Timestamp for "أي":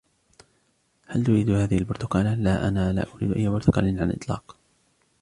3.31-3.47